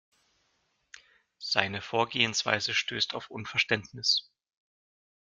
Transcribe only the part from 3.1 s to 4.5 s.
auf Unverständnis.